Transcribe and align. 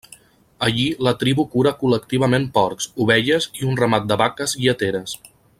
Allí 0.67 0.85
la 1.07 1.13
tribu 1.23 1.45
cura 1.55 1.73
col·lectivament 1.83 2.49
porcs, 2.57 2.89
ovelles 3.07 3.49
i 3.63 3.71
un 3.73 3.81
ramat 3.85 4.13
de 4.15 4.21
vaques 4.27 4.61
lleteres. 4.67 5.19